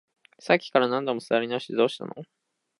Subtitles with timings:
[0.39, 2.15] さっきから何度も座り直して、どうしたの？